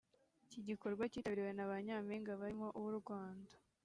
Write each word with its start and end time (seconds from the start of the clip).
iki 0.45 0.59
gikorwa 0.69 1.03
cyitabiriwe 1.11 1.51
na 1.55 1.67
ba 1.69 1.75
Nyampinga 1.85 2.31
barimo 2.41 2.67
uw’u 2.79 2.93
Rwanda 2.99 3.51